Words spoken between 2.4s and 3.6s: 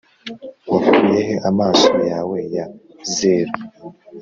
ya zeru?